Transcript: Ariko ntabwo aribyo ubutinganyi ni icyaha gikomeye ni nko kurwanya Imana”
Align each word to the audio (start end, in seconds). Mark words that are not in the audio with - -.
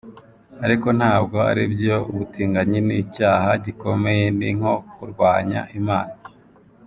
Ariko 0.65 0.87
ntabwo 0.99 1.37
aribyo 1.51 1.95
ubutinganyi 2.11 2.79
ni 2.87 2.95
icyaha 3.03 3.49
gikomeye 3.65 4.25
ni 4.37 4.49
nko 4.57 4.73
kurwanya 4.95 5.61
Imana” 5.79 6.13